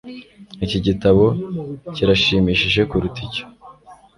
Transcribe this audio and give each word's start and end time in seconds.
Iki 0.65 0.79
gitabo 0.85 1.25
kirashimishije 1.95 2.81
kuruta 2.89 3.19
icyo 3.27 3.43